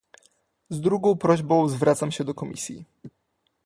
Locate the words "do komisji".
2.23-2.85